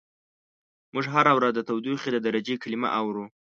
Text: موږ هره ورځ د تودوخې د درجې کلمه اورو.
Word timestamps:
موږ 0.93 1.05
هره 1.13 1.31
ورځ 1.37 1.51
د 1.55 1.59
تودوخې 1.67 2.09
د 2.13 2.17
درجې 2.27 2.55
کلمه 2.63 2.89
اورو. 2.99 3.25